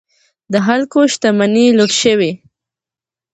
د 0.51 0.53
خلکو 0.65 0.99
شتمنۍ 1.13 1.67
لوټ 1.77 1.91
شوې. 2.01 2.31